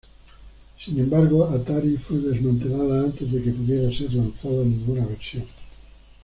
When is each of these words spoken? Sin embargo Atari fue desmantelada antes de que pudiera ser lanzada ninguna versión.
Sin 0.83 0.99
embargo 0.99 1.45
Atari 1.45 1.95
fue 1.97 2.17
desmantelada 2.17 3.01
antes 3.03 3.31
de 3.31 3.39
que 3.39 3.51
pudiera 3.51 3.95
ser 3.95 4.11
lanzada 4.11 4.63
ninguna 4.63 5.05
versión. 5.05 5.45